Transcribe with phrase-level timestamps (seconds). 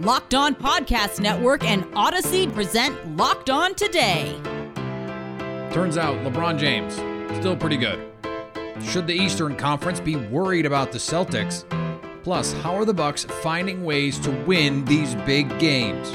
[0.00, 4.40] Locked On Podcast Network and Odyssey present Locked On Today.
[5.72, 6.94] Turns out LeBron James,
[7.36, 8.08] still pretty good.
[8.80, 11.64] Should the Eastern Conference be worried about the Celtics?
[12.22, 16.12] Plus, how are the Bucks finding ways to win these big games?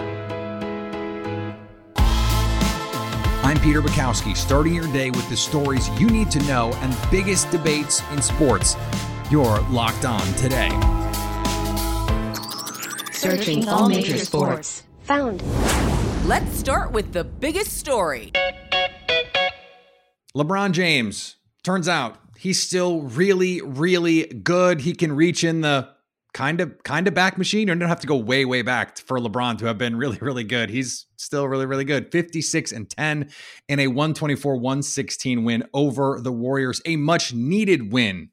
[3.43, 7.51] I'm Peter Bukowski, starting your day with the stories you need to know and biggest
[7.51, 8.77] debates in sports.
[9.29, 10.69] You're locked on today.
[13.23, 14.83] Searching all major sports.
[15.03, 15.41] Found.
[16.27, 18.33] Let's start with the biggest story.
[20.35, 24.81] LeBron James, turns out he's still really, really good.
[24.81, 25.87] He can reach in the
[26.33, 27.69] kind of kind of back machine.
[27.69, 30.43] You don't have to go way, way back for LeBron to have been really, really
[30.43, 30.69] good.
[30.69, 32.11] He's still really, really good.
[32.11, 33.29] 56 and 10
[33.69, 36.81] in a 124-116 win over the Warriors.
[36.85, 38.31] A much needed win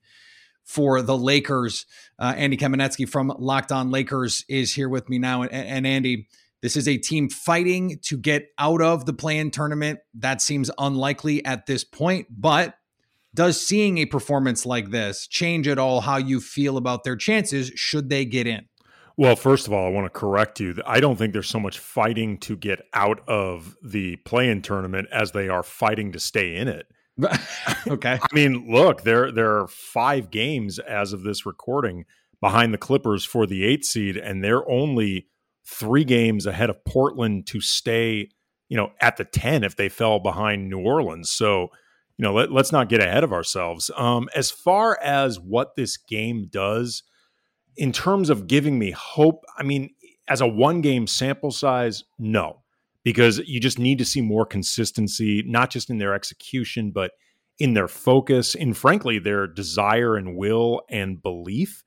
[0.70, 1.84] for the Lakers.
[2.16, 5.42] Uh, Andy Kamenetzky from Locked On Lakers is here with me now.
[5.42, 6.28] And, and Andy,
[6.62, 9.98] this is a team fighting to get out of the play-in tournament.
[10.14, 12.74] That seems unlikely at this point, but
[13.34, 17.72] does seeing a performance like this change at all how you feel about their chances
[17.74, 18.66] should they get in?
[19.16, 20.77] Well, first of all, I want to correct you.
[20.86, 25.32] I don't think there's so much fighting to get out of the play-in tournament as
[25.32, 26.86] they are fighting to stay in it.
[27.88, 28.18] okay.
[28.22, 32.04] I mean, look, there there are five games as of this recording
[32.40, 35.28] behind the Clippers for the eighth seed, and they're only
[35.66, 38.28] three games ahead of Portland to stay,
[38.68, 41.30] you know, at the ten if they fell behind New Orleans.
[41.30, 41.68] So,
[42.16, 43.90] you know, let, us not get ahead of ourselves.
[43.96, 47.02] Um, as far as what this game does
[47.77, 49.90] in terms of giving me hope, I mean,
[50.28, 52.59] as a one game sample size, no
[53.05, 57.12] because you just need to see more consistency, not just in their execution, but
[57.58, 61.84] in their focus, in frankly, their desire and will and belief.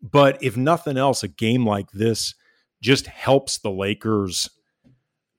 [0.00, 2.34] But if nothing else, a game like this
[2.80, 4.48] just helps the Lakers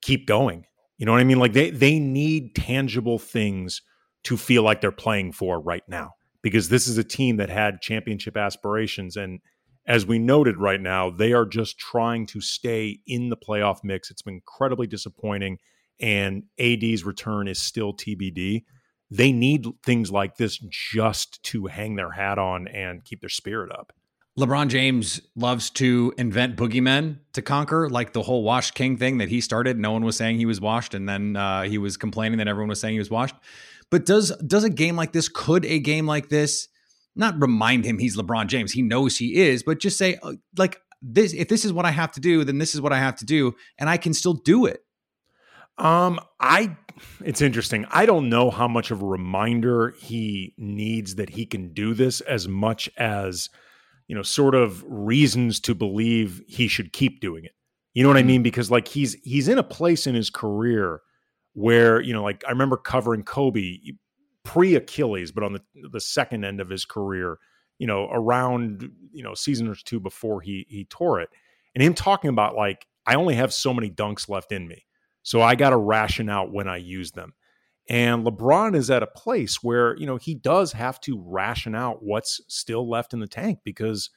[0.02, 0.66] keep going.
[0.98, 1.38] You know what I mean?
[1.38, 3.80] Like they they need tangible things
[4.24, 7.80] to feel like they're playing for right now because this is a team that had
[7.80, 9.40] championship aspirations and
[9.90, 14.08] as we noted right now, they are just trying to stay in the playoff mix.
[14.08, 15.58] It's been incredibly disappointing,
[15.98, 18.62] and AD's return is still TBD.
[19.10, 23.72] They need things like this just to hang their hat on and keep their spirit
[23.72, 23.92] up.
[24.38, 29.28] LeBron James loves to invent boogeymen to conquer, like the whole washed king thing that
[29.28, 29.76] he started.
[29.76, 32.68] No one was saying he was washed, and then uh, he was complaining that everyone
[32.68, 33.34] was saying he was washed.
[33.90, 35.28] But does does a game like this?
[35.28, 36.68] Could a game like this
[37.16, 38.72] not remind him he's LeBron James.
[38.72, 41.90] He knows he is, but just say uh, like this if this is what I
[41.90, 44.34] have to do, then this is what I have to do and I can still
[44.34, 44.80] do it.
[45.78, 46.76] Um I
[47.24, 47.86] it's interesting.
[47.90, 52.20] I don't know how much of a reminder he needs that he can do this
[52.22, 53.48] as much as
[54.06, 57.52] you know sort of reasons to believe he should keep doing it.
[57.94, 58.28] You know what I mm-hmm.
[58.28, 61.00] mean because like he's he's in a place in his career
[61.54, 63.78] where you know like I remember covering Kobe
[64.44, 67.38] pre Achilles, but on the the second end of his career,
[67.78, 71.28] you know, around you know season or two before he he tore it,
[71.74, 74.86] and him talking about like I only have so many dunks left in me,
[75.22, 77.34] so I got to ration out when I use them.
[77.88, 82.02] And LeBron is at a place where you know he does have to ration out
[82.02, 84.10] what's still left in the tank because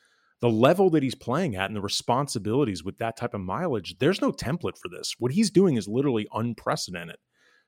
[0.43, 4.21] the level that he's playing at and the responsibilities with that type of mileage, there's
[4.21, 5.15] no template for this.
[5.17, 7.15] What he's doing is literally unprecedented.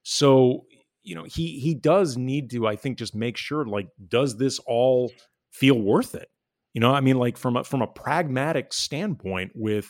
[0.04, 0.66] So
[1.06, 4.60] you know he he does need to i think just make sure like does this
[4.68, 5.12] all
[5.52, 6.30] feel worth it?
[6.74, 9.88] You know i mean like from a from a pragmatic standpoint with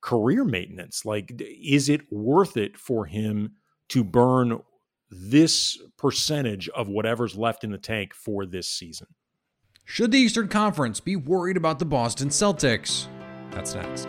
[0.00, 3.52] career maintenance like is it worth it for him
[3.88, 4.58] to burn
[5.12, 9.08] this percentage of whatever's left in the tank for this season?
[9.84, 13.06] Should the eastern conference be worried about the boston celtics?
[13.50, 14.08] That's next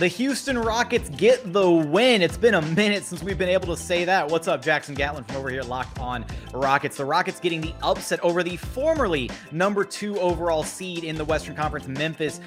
[0.00, 2.22] The Houston Rockets get the win.
[2.22, 4.30] It's been a minute since we've been able to say that.
[4.30, 6.24] What's up, Jackson Gatlin from over here, locked on
[6.54, 6.96] Rockets.
[6.96, 11.54] The Rockets getting the upset over the formerly number two overall seed in the Western
[11.54, 12.40] Conference, Memphis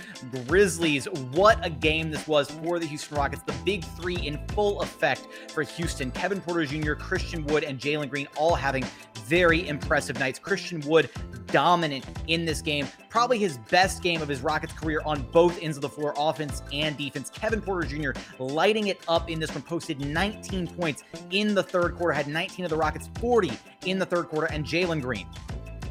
[0.48, 1.06] Grizzlies.
[1.34, 3.44] What a game this was for the Houston Rockets.
[3.46, 6.10] The big three in full effect for Houston.
[6.10, 8.84] Kevin Porter Jr., Christian Wood, and Jalen Green all having
[9.26, 10.40] very impressive nights.
[10.40, 11.12] Christian Wood
[11.54, 12.88] dominant in this game.
[13.10, 16.64] Probably his best game of his Rockets career on both ends of the floor, offense
[16.74, 17.30] and defense.
[17.30, 18.20] Kevin Porter Jr.
[18.40, 22.66] lighting it up in this one, posted 19 points in the third quarter, had 19
[22.66, 23.52] of the Rockets, 40
[23.86, 25.28] in the third quarter, and Jalen Green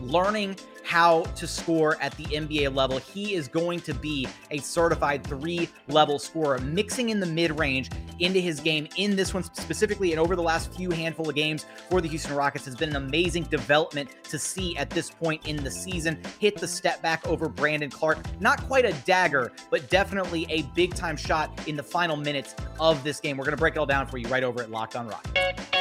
[0.02, 2.99] learning how to score at the NBA level.
[2.99, 7.90] He is going to be a certified three level scorer, mixing in the mid range
[8.19, 11.66] into his game in this one specifically and over the last few handful of games
[11.88, 15.62] for the Houston Rockets has been an amazing development to see at this point in
[15.62, 16.20] the season.
[16.38, 18.19] Hit the step back over Brandon Clarke.
[18.40, 23.02] Not quite a dagger, but definitely a big time shot in the final minutes of
[23.04, 23.37] this game.
[23.37, 25.71] We're going to break it all down for you right over at Locked on Rockets.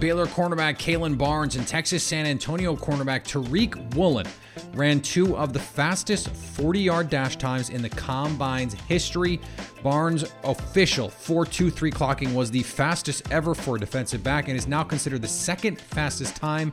[0.00, 4.26] Baylor cornerback Kalon Barnes and Texas San Antonio cornerback Tariq Woolen
[4.74, 9.40] ran two of the fastest 40 yard dash times in the combine's history.
[9.82, 14.84] Barnes' official 4.23 clocking was the fastest ever for a defensive back and is now
[14.84, 16.72] considered the second fastest time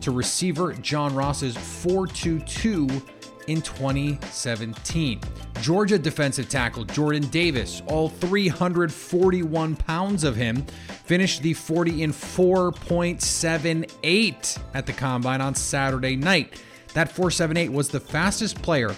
[0.00, 3.02] to receiver John Ross's 4.22
[3.48, 5.20] in 2017.
[5.60, 10.64] Georgia defensive tackle Jordan Davis, all 341 pounds of him,
[11.04, 16.60] finished the 40 in 4.78 at the combine on Saturday night.
[16.94, 18.94] That 478 was the fastest player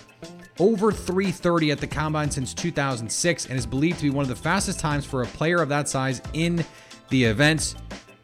[0.59, 4.37] over 330 at the combine since 2006 and is believed to be one of the
[4.37, 6.65] fastest times for a player of that size in
[7.11, 7.75] the event's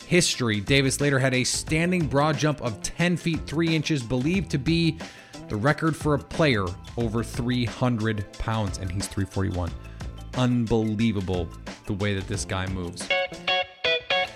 [0.06, 0.60] history.
[0.60, 4.98] Davis later had a standing broad jump of 10 feet 3 inches, believed to be
[5.50, 6.64] the record for a player
[6.96, 9.70] over 300 pounds, and he's 341.
[10.34, 11.48] Unbelievable
[11.86, 13.06] the way that this guy moves.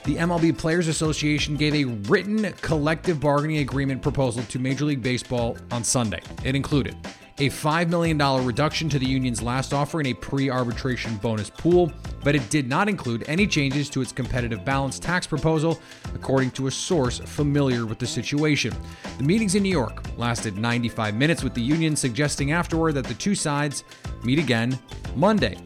[0.05, 5.57] The MLB Players Association gave a written collective bargaining agreement proposal to Major League Baseball
[5.71, 6.21] on Sunday.
[6.45, 6.97] It included
[7.39, 8.17] a $5 million
[8.47, 11.93] reduction to the union's last offer in a pre arbitration bonus pool,
[12.23, 15.81] but it did not include any changes to its competitive balance tax proposal,
[16.15, 18.73] according to a source familiar with the situation.
[19.19, 23.15] The meetings in New York lasted 95 minutes, with the union suggesting afterward that the
[23.15, 23.83] two sides
[24.23, 24.79] meet again
[25.17, 25.59] Monday.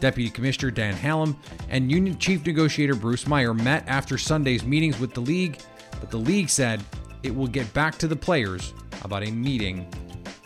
[0.00, 1.36] Deputy Commissioner Dan Halem
[1.68, 5.60] and Union Chief Negotiator Bruce Meyer met after Sunday's meetings with the league,
[6.00, 6.82] but the league said
[7.22, 8.74] it will get back to the players
[9.04, 9.86] about a meeting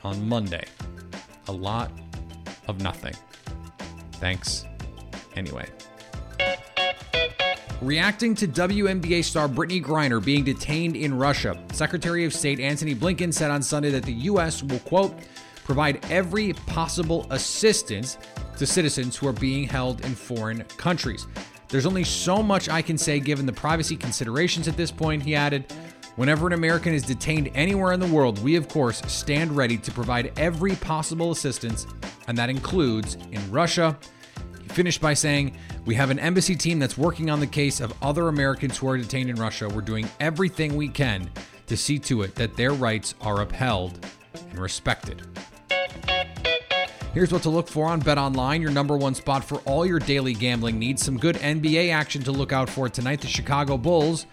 [0.06, 0.64] on Monday.
[1.48, 1.90] A lot
[2.68, 3.14] of nothing.
[4.12, 4.64] Thanks.
[5.34, 5.68] Anyway.
[7.82, 13.34] Reacting to WNBA star Brittney Griner being detained in Russia, Secretary of State Antony Blinken
[13.34, 14.62] said on Sunday that the U.S.
[14.62, 15.14] will, quote,
[15.64, 18.16] provide every possible assistance
[18.56, 21.26] to citizens who are being held in foreign countries.
[21.68, 25.34] There's only so much I can say given the privacy considerations at this point, he
[25.34, 25.70] added.
[26.16, 29.92] Whenever an American is detained anywhere in the world, we of course stand ready to
[29.92, 31.86] provide every possible assistance,
[32.26, 33.94] and that includes in Russia.
[34.62, 37.92] He finished by saying, We have an embassy team that's working on the case of
[38.00, 39.68] other Americans who are detained in Russia.
[39.68, 41.30] We're doing everything we can
[41.66, 45.20] to see to it that their rights are upheld and respected.
[47.12, 49.98] Here's what to look for on Bet Online, your number one spot for all your
[49.98, 51.04] daily gambling needs.
[51.04, 53.20] Some good NBA action to look out for tonight.
[53.20, 54.24] The Chicago Bulls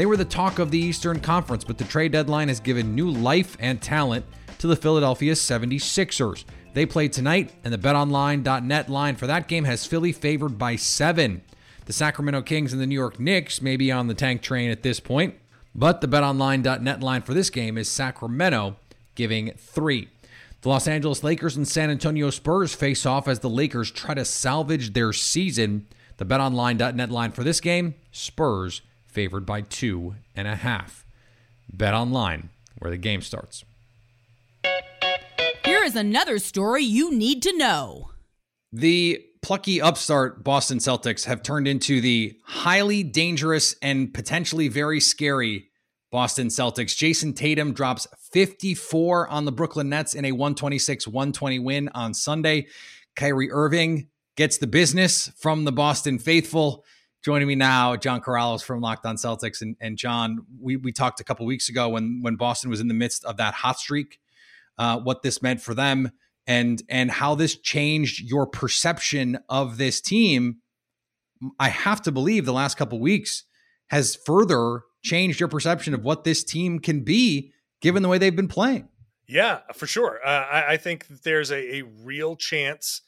[0.00, 3.10] they were the talk of the Eastern Conference, but the trade deadline has given new
[3.10, 4.24] life and talent
[4.56, 6.46] to the Philadelphia 76ers.
[6.72, 11.42] They play tonight, and the betonline.net line for that game has Philly favored by seven.
[11.84, 14.82] The Sacramento Kings and the New York Knicks may be on the tank train at
[14.82, 15.34] this point,
[15.74, 18.76] but the betonline.net line for this game is Sacramento
[19.16, 20.08] giving three.
[20.62, 24.24] The Los Angeles Lakers and San Antonio Spurs face off as the Lakers try to
[24.24, 25.88] salvage their season.
[26.16, 28.80] The betonline.net line for this game, Spurs
[29.10, 31.04] favored by two and a half.
[31.72, 33.64] Bet online, where the game starts.
[35.64, 38.10] Here is another story you need to know.
[38.72, 45.70] The plucky upstart Boston Celtics have turned into the highly dangerous and potentially very scary
[46.10, 46.96] Boston Celtics.
[46.96, 52.66] Jayson Tatum drops 54 on the Brooklyn Nets in a 126 120 win on Sunday.
[53.16, 56.84] Kyrie Irving gets the business from the Boston faithful
[57.22, 61.20] Joining me now, John Karalis from Locked On Celtics, and, and John, we we talked
[61.20, 64.18] a couple weeks ago when when Boston was in the midst of that hot streak,
[64.78, 66.12] uh, what this meant for them,
[66.46, 70.56] and and how this changed your perception of this team.
[71.58, 73.44] I have to believe the last couple weeks
[73.88, 78.34] has further changed your perception of what this team can be, given the way they've
[78.34, 78.88] been playing.
[79.26, 80.20] Yeah, for sure.
[80.24, 83.02] Uh, I, I, think there's a, a, real chance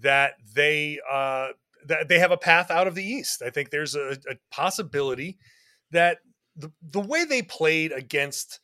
[0.00, 1.48] that they uh,
[1.86, 3.42] that they have a path out of the East.
[3.42, 5.38] I think there's a, a possibility
[5.90, 6.18] that
[6.56, 8.60] the the way they played against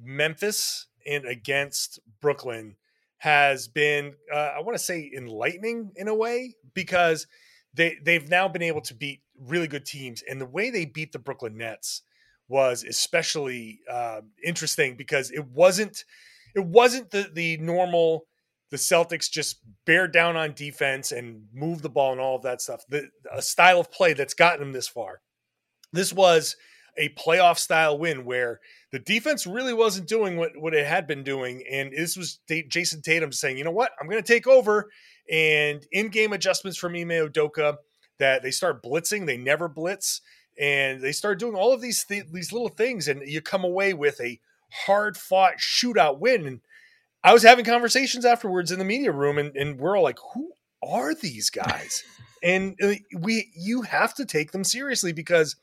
[0.00, 2.76] Memphis and against Brooklyn
[3.18, 7.26] has been, uh, I want to say, enlightening in a way because
[7.74, 11.12] they they've now been able to beat really good teams, and the way they beat
[11.12, 12.02] the Brooklyn Nets
[12.48, 16.04] was especially uh, interesting because it wasn't
[16.54, 18.26] it wasn't the the normal
[18.70, 22.60] the Celtics just bear down on defense and move the ball and all of that
[22.60, 22.82] stuff.
[22.88, 25.20] The a style of play that's gotten them this far.
[25.92, 26.56] This was
[26.98, 28.60] a playoff style win where
[28.90, 31.62] the defense really wasn't doing what, what it had been doing.
[31.70, 34.90] And this was Jayson Tatum saying, you know what, I'm going to take over.
[35.30, 37.76] And in game adjustments from Ime Udoka
[38.18, 40.20] that they start blitzing, they never blitz.
[40.60, 43.94] And they start doing all of these th- these little things, and you come away
[43.94, 44.40] with a
[44.86, 46.46] hard fought shootout win.
[46.46, 46.60] And
[47.28, 50.50] I was having conversations afterwards in the media room, and, and we're all like, who
[50.82, 52.02] are these guys?
[52.42, 55.54] and uh, we you have to take them seriously because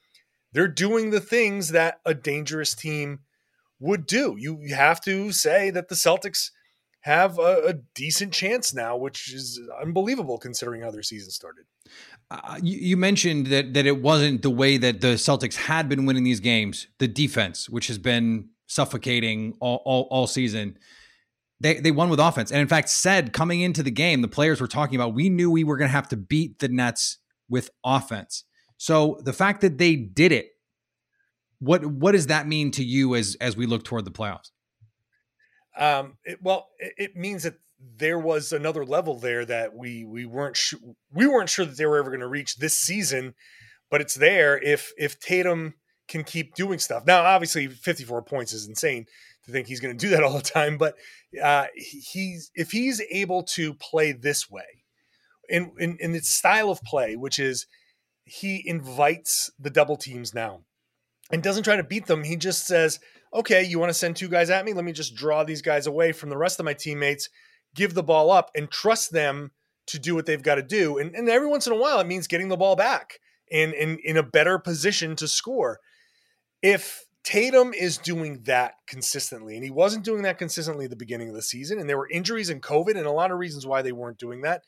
[0.54, 3.22] they're doing the things that a dangerous team
[3.80, 4.36] would do.
[4.38, 6.52] You, you have to say that the Celtics
[7.00, 11.66] have a, a, decent chance now, which is unbelievable considering how their season started.
[12.30, 16.06] Uh, you, you, mentioned that that it wasn't the way that the Celtics had been
[16.06, 16.86] winning these games.
[17.00, 20.78] The defense, which has been suffocating all, all, all season.
[21.60, 22.52] They, they won with offense.
[22.52, 25.50] And in fact, said coming into the game, the players were talking about, we knew
[25.50, 27.20] we were going to have to beat the Nets
[27.50, 28.44] with offense.
[28.78, 30.50] So the fact that they did it,
[31.60, 34.52] what what does that mean to you as as we look toward the playoffs?
[35.78, 37.56] Um, it, well, it, it, means that
[37.98, 40.80] there was another level there that we we weren't sure
[41.12, 43.34] we weren't sure that they were ever going to reach this season,
[43.90, 45.76] but it's there if if Tatum
[46.08, 47.06] can keep doing stuff.
[47.06, 49.06] Now, obviously, 54 points is insane
[49.46, 50.96] to think he's going to do that all the time, but
[51.42, 54.84] uh, he's if he's able to play this way,
[55.50, 57.68] in, in in its style of play, which is
[58.24, 60.62] he invites the double teams now
[61.32, 62.24] and doesn't try to beat them.
[62.24, 63.00] He just says,
[63.34, 64.74] "Okay, you want to send two guys at me?
[64.74, 67.30] Let me just draw these guys away from the rest of my teammates,
[67.76, 69.52] give the ball up, and trust them."
[69.90, 72.08] To do what they've got to do, and, and every once in a while, it
[72.08, 73.20] means getting the ball back
[73.52, 75.80] and in, in a better position to score
[76.62, 81.28] if Tatum is doing that consistently, and he wasn't doing that consistently at the beginning
[81.28, 83.82] of the season, and there were injuries and COVID, and a lot of reasons why
[83.82, 84.62] they weren't doing that.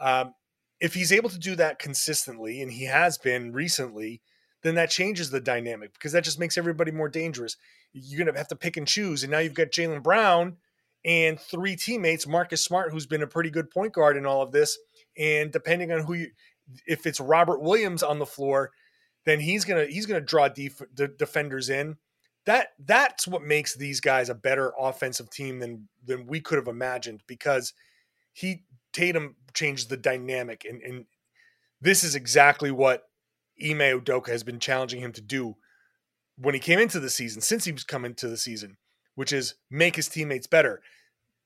[0.00, 0.34] Um,
[0.80, 4.22] if he's able to do that consistently, and he has been recently,
[4.62, 7.56] then that changes the dynamic because that just makes everybody more dangerous.
[7.92, 9.22] You're going to have to pick and choose.
[9.22, 10.56] And now you've got Jaylen Brown
[11.04, 14.52] and three teammates, Marcus Smart, who's been a pretty good point guard in all of
[14.52, 14.76] this.
[15.16, 16.30] And depending on who you,
[16.86, 18.72] if it's Robert Williams on the floor,
[19.24, 21.96] then he's gonna he's gonna draw def- the defenders in.
[22.46, 26.68] That that's what makes these guys a better offensive team than than we could have
[26.68, 27.72] imagined because
[28.32, 31.04] he Tatum changed the dynamic and and
[31.80, 33.04] this is exactly what
[33.62, 35.56] Ime Udoka has been challenging him to do
[36.36, 38.76] when he came into the season since he's come into the season,
[39.14, 40.82] which is make his teammates better.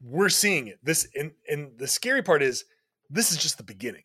[0.01, 0.79] We're seeing it.
[0.83, 2.65] This and and the scary part is
[3.11, 4.05] this is just the beginning.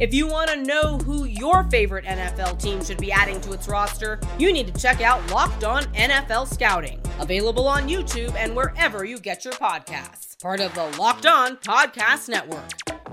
[0.00, 3.68] If you want to know who your favorite NFL team should be adding to its
[3.68, 9.04] roster, you need to check out Locked On NFL Scouting, available on YouTube and wherever
[9.04, 10.40] you get your podcasts.
[10.40, 12.70] Part of the Locked On Podcast Network.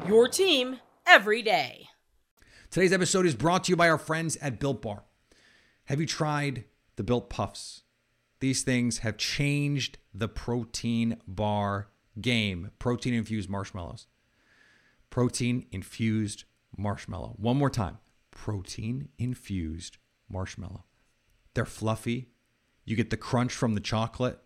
[0.08, 1.90] Your team every day.
[2.72, 5.04] Today's episode is brought to you by our friends at Built Bar.
[5.88, 6.64] Have you tried
[6.96, 7.84] the Built Puffs?
[8.40, 11.90] These things have changed the protein bar
[12.22, 12.72] game.
[12.80, 14.08] Protein infused marshmallows.
[15.10, 16.46] Protein infused
[16.78, 17.36] marshmallow.
[17.38, 17.98] One more time
[18.32, 19.98] protein infused
[20.30, 20.86] marshmallow.
[21.54, 22.30] They're fluffy.
[22.86, 24.40] You get the crunch from the chocolate,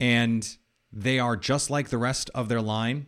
[0.00, 0.56] and
[0.92, 3.06] they are just like the rest of their line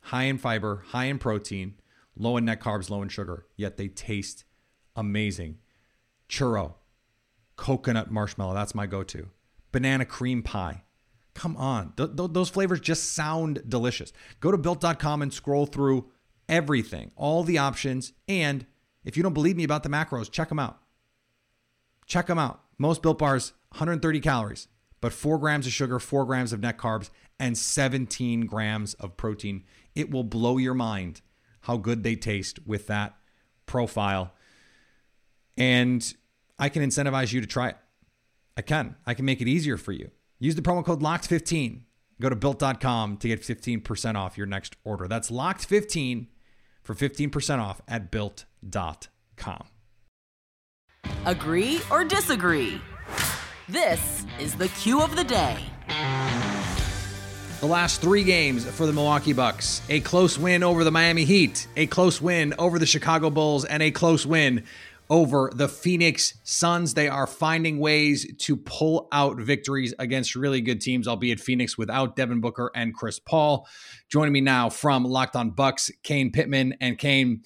[0.00, 1.74] high in fiber, high in protein,
[2.16, 4.44] low in net carbs, low in sugar, yet they taste
[4.96, 5.58] amazing.
[6.28, 6.74] churro,
[7.56, 8.54] coconut marshmallow.
[8.54, 9.28] That's my go to.
[9.72, 10.84] Banana cream pie.
[11.34, 11.92] Come on.
[11.96, 14.12] Th- th- those flavors just sound delicious.
[14.40, 16.10] Go to built.com and scroll through
[16.48, 18.12] everything, all the options.
[18.26, 18.66] And
[19.04, 20.78] if you don't believe me about the macros, check them out.
[22.06, 22.60] Check them out.
[22.78, 24.68] Most built bars, 130 calories,
[25.00, 29.64] but four grams of sugar, four grams of net carbs, and 17 grams of protein.
[29.94, 31.20] It will blow your mind
[31.62, 33.16] how good they taste with that
[33.66, 34.32] profile.
[35.56, 36.14] And
[36.58, 37.76] I can incentivize you to try it.
[38.56, 38.96] I can.
[39.06, 40.10] I can make it easier for you.
[40.38, 41.82] Use the promo code LOCKED15.
[42.20, 45.06] Go to built.com to get 15% off your next order.
[45.06, 46.26] That's LOCKED15
[46.88, 49.66] for 15% off at built.com.
[51.26, 52.80] Agree or disagree?
[53.68, 55.58] This is the cue of the day.
[57.60, 61.68] The last three games for the Milwaukee Bucks a close win over the Miami Heat,
[61.76, 64.64] a close win over the Chicago Bulls, and a close win
[65.10, 66.94] over the Phoenix Suns.
[66.94, 72.16] They are finding ways to pull out victories against really good teams, albeit Phoenix without
[72.16, 73.66] Devin Booker and Chris Paul.
[74.08, 76.74] Joining me now from Locked On Bucks, Kane Pitman.
[76.80, 77.42] And Kane,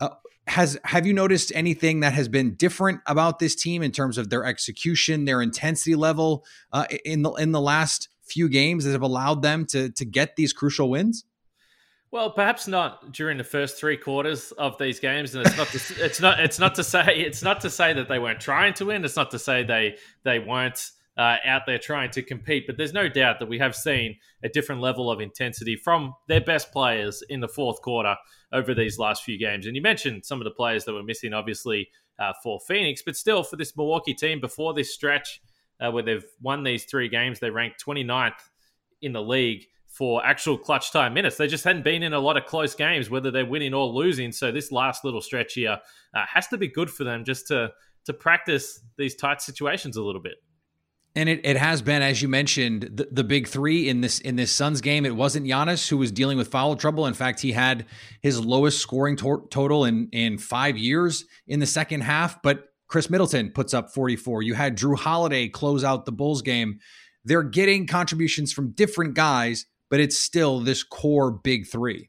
[0.00, 0.10] uh,
[0.46, 4.30] has have you noticed anything that has been different about this team in terms of
[4.30, 9.02] their execution, their intensity level uh, in the in the last few games that have
[9.02, 11.24] allowed them to to get these crucial wins?
[12.12, 15.78] Well, perhaps not during the first three quarters of these games, and it's not to,
[16.04, 18.84] it's not it's not to say it's not to say that they weren't trying to
[18.84, 19.02] win.
[19.04, 22.66] It's not to say they they weren't uh, out there trying to compete.
[22.66, 26.42] But there's no doubt that we have seen a different level of intensity from their
[26.42, 28.14] best players in the fourth quarter
[28.52, 29.66] over these last few games.
[29.66, 31.88] And you mentioned some of the players that were missing, obviously
[32.18, 35.40] uh, for Phoenix, but still for this Milwaukee team before this stretch
[35.80, 37.40] uh, where they've won these three games.
[37.40, 38.50] They ranked 29th
[39.00, 41.36] in the league for actual clutch time minutes.
[41.36, 44.32] They just hadn't been in a lot of close games, whether they're winning or losing.
[44.32, 45.78] So this last little stretch here
[46.14, 47.72] uh, has to be good for them just to
[48.06, 50.34] to practice these tight situations a little bit.
[51.14, 54.36] And it, it has been, as you mentioned, the, the big three in this in
[54.36, 55.04] this Suns game.
[55.04, 57.06] It wasn't Giannis who was dealing with foul trouble.
[57.06, 57.84] In fact, he had
[58.22, 62.40] his lowest scoring to- total in in five years in the second half.
[62.42, 64.42] But Khris Middleton puts up 44.
[64.42, 66.78] You had Jrue Holiday close out the Bulls game.
[67.24, 72.08] They're getting contributions from different guys, but it's still this core big three.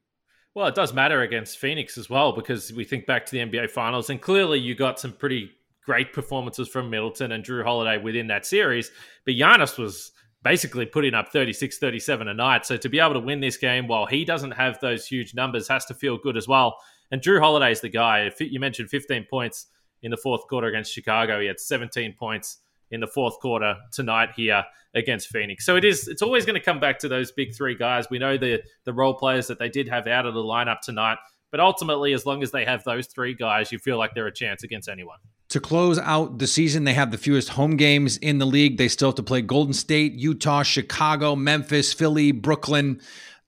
[0.55, 3.71] Well, it does matter against Phoenix as well because we think back to the NBA
[3.71, 5.51] Finals, and clearly you got some pretty
[5.85, 8.89] great performances from Middleton and Jrue Holiday within that series.
[9.25, 12.65] But Giannis was basically putting up 36, 37 a night.
[12.65, 15.67] So to be able to win this game while he doesn't have those huge numbers
[15.67, 16.77] has to feel good as well.
[17.11, 18.31] And Jrue Holiday's the guy.
[18.39, 19.67] You mentioned 15 points
[20.03, 21.41] in the fourth quarter against Chicago.
[21.41, 22.59] He had 17 points
[22.93, 25.65] in the fourth quarter tonight here against Phoenix.
[25.65, 28.08] So it is it's always going to come back to those big three guys.
[28.10, 31.17] We know the the role players that they did have out of the lineup tonight,
[31.51, 34.34] but ultimately as long as they have those three guys, you feel like they're a
[34.34, 35.17] chance against anyone.
[35.49, 38.77] To close out the season, they have the fewest home games in the league.
[38.77, 43.01] They still have to play Golden State, Utah, Chicago, Memphis, Philly, Brooklyn,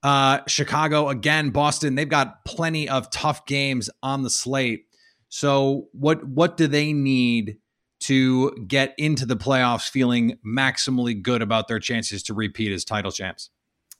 [0.03, 1.95] uh, Chicago again, Boston.
[1.95, 4.85] They've got plenty of tough games on the slate.
[5.29, 7.57] So what what do they need
[8.05, 13.11] to get into the playoffs feeling maximally good about their chances to repeat as title
[13.11, 13.49] champs?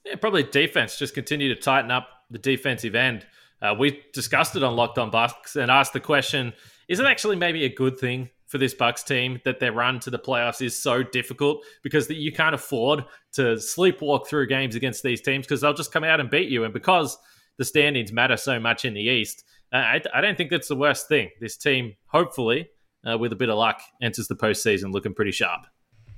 [0.04, 0.98] Yeah, probably defense.
[0.98, 3.26] Just continue to tighten up the defensive end.
[3.60, 6.52] Uh, we discussed it on Locked On Bucks and asked the question:
[6.88, 10.10] Is it actually maybe a good thing for this Bucks team that their run to
[10.10, 15.02] the playoffs is so difficult because that you can't afford to sleepwalk through games against
[15.02, 17.18] these teams because they'll just come out and beat you, and because
[17.56, 19.42] the standings matter so much in the East,
[19.72, 21.30] uh, I, I don't think that's the worst thing.
[21.40, 22.68] This team, hopefully,
[23.08, 25.66] uh, with a bit of luck, enters the postseason looking pretty sharp.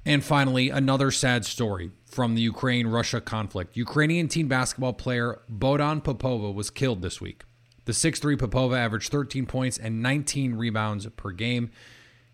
[0.04, 3.76] And finally, another sad story from the Ukraine Russia conflict.
[3.76, 7.44] Ukrainian teen basketball player Bohdan Popova was killed this week.
[7.84, 11.70] The 6'3 Popova averaged 13 points and 19 rebounds per game.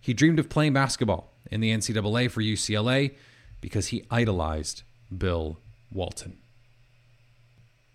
[0.01, 3.15] He dreamed of playing basketball in the NCAA for UCLA
[3.61, 4.83] because he idolized
[5.17, 5.59] Bill
[5.93, 6.39] Walton.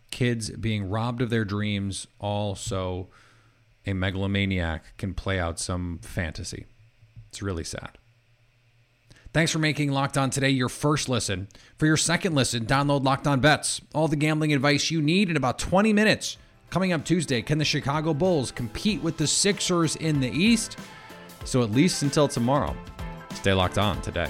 [0.09, 3.09] Kids being robbed of their dreams, also
[3.85, 6.65] a megalomaniac can play out some fantasy.
[7.29, 7.97] It's really sad.
[9.31, 11.47] Thanks for making Locked On today your first listen.
[11.77, 13.81] For your second listen, download Locked On Bets.
[13.93, 16.37] All the gambling advice you need in about 20 minutes.
[16.71, 20.77] Coming up Tuesday, can the Chicago Bulls compete with the Sixers in the East?
[21.45, 22.75] So at least until tomorrow,
[23.35, 24.29] stay locked on today.